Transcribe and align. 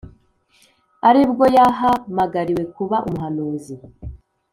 ari 1.09 1.21
bwo 1.31 1.45
yahamagariwe 1.57 2.63
kuba 2.75 2.97
umuhanuzi. 3.07 3.75